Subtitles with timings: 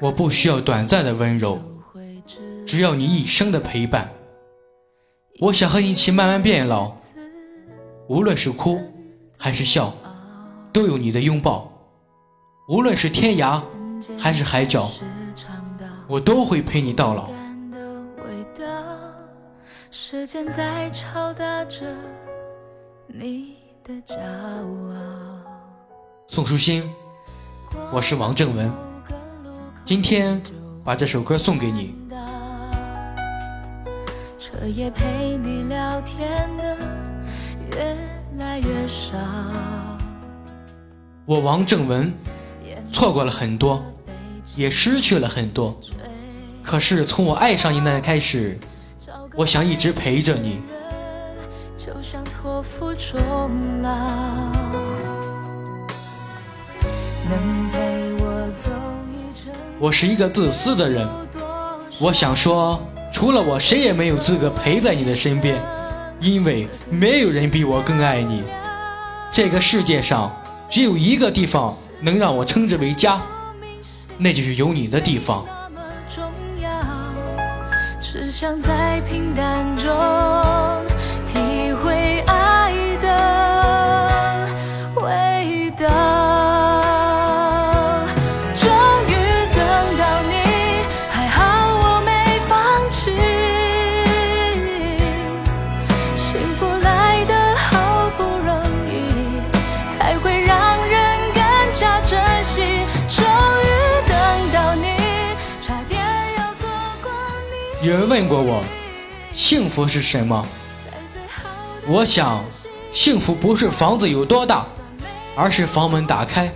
[0.00, 1.60] 我不需要短暂的温柔，
[2.66, 4.08] 只要你一生的陪伴。
[5.40, 6.92] 我想和你一起慢慢变老，
[8.08, 8.80] 无论是哭
[9.36, 9.92] 还是笑，
[10.72, 11.72] 都有你的拥抱。
[12.68, 13.62] 无论是天涯
[14.18, 14.90] 还是海角，
[16.06, 17.30] 我都会陪你到老。
[19.90, 21.86] 时间在敲打着
[23.06, 24.94] 你的骄傲。
[26.26, 26.88] 宋书欣，
[27.90, 28.70] 我是王正文，
[29.86, 30.40] 今天
[30.84, 31.94] 把这首歌送给你。
[34.38, 36.76] 彻夜陪你聊天的
[37.70, 37.96] 越
[38.36, 39.16] 来越少。
[41.24, 42.12] 我王正文
[42.92, 43.82] 错过了很多，
[44.54, 45.74] 也失去了很多，
[46.62, 48.58] 可是从我爱上你那开始。
[49.34, 50.60] 我想一直陪着你。
[59.80, 61.06] 我是一个自私的人，
[62.00, 65.62] 我想说，除了我，谁也没有资格陪在你的身边，
[66.18, 68.42] 因为没有人比我更爱你。
[69.30, 70.34] 这个世界上
[70.68, 73.20] 只有一个地方能让我称之为家，
[74.16, 75.46] 那就是有你的地方。
[78.00, 79.64] 只想在平淡
[107.80, 108.60] 有人问过我，
[109.32, 110.44] 幸福是什么？
[111.86, 112.44] 我想，
[112.90, 114.66] 幸福不是房子有多大，
[115.36, 116.52] 而是房门打开，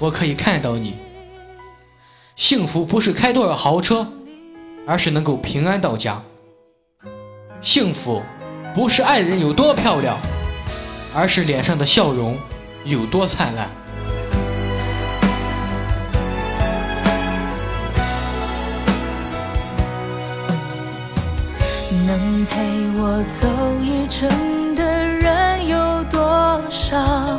[0.00, 0.96] 我可以看到你。
[2.34, 4.04] 幸福不是开多少豪车，
[4.84, 6.20] 而是能够平安到家。
[7.62, 8.20] 幸福
[8.74, 10.18] 不是爱人有多漂亮，
[11.14, 12.36] 而是脸上的笑容
[12.84, 13.70] 有多灿烂。
[22.34, 22.58] 能陪
[22.96, 23.46] 我走
[23.80, 27.38] 一程的人有多少？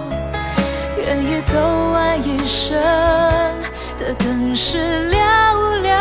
[0.97, 1.59] 愿意走
[1.91, 2.81] 完一生
[3.99, 5.17] 的更是寥
[5.83, 5.99] 寥。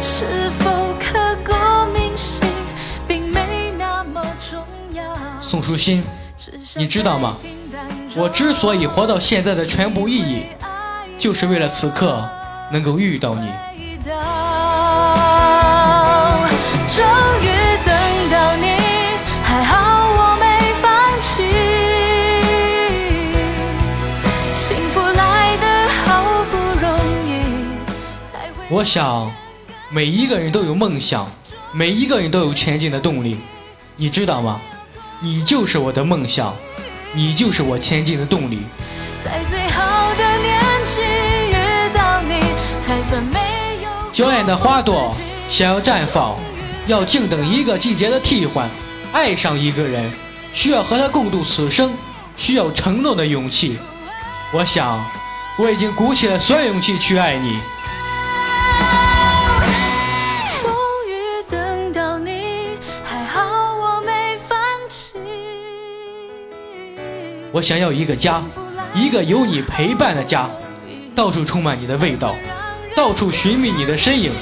[0.00, 1.52] 是否刻骨
[1.92, 2.40] 铭心，
[3.08, 4.62] 并没那么重
[4.92, 5.02] 要。
[5.42, 6.04] 宋书欣，
[6.76, 7.36] 你知道吗？
[8.14, 10.44] 我之所以活到现在的全部意义，
[11.18, 12.24] 就是为了此刻
[12.70, 13.50] 能够遇到你。
[28.72, 29.28] 我想，
[29.88, 31.28] 每一个人都有梦想，
[31.72, 33.36] 每一个人都有前进的动力。
[33.96, 34.60] 你知道吗？
[35.18, 36.54] 你就是我的梦想，
[37.12, 38.62] 你就是我前进的动力。
[39.24, 41.02] 在最好的年纪
[41.50, 42.38] 遇到你，
[42.86, 43.40] 才算没
[43.82, 43.90] 有。
[44.12, 45.12] 娇艳的花朵
[45.48, 46.38] 想要绽放。
[46.86, 48.70] 要静等一个季节的替换，
[49.12, 50.12] 爱上一个人，
[50.52, 51.92] 需要和他共度此生，
[52.36, 53.78] 需要承诺的勇气。
[54.52, 55.04] 我想，
[55.58, 57.58] 我已经鼓起了所有勇气去爱你。
[67.52, 68.42] 我想要一个家，
[68.94, 70.48] 一个有你陪伴的家，
[71.14, 72.36] 到处充满你的味道，
[72.94, 74.32] 到处寻觅你的身影。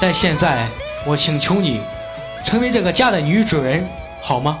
[0.00, 0.66] 但现在，
[1.06, 1.80] 我请求你，
[2.44, 3.86] 成为这个家的女主人，
[4.20, 4.58] 好吗？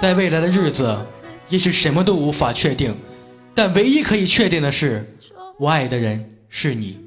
[0.00, 0.98] 在未来的日子，
[1.48, 2.94] 也许什么都无法确定，
[3.54, 5.16] 但唯一可以确定的是，
[5.58, 7.00] 我爱的人是你。